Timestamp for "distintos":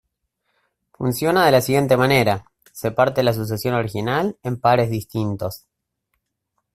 4.89-5.67